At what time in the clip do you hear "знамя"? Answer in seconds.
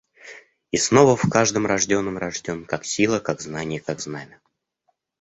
3.99-4.41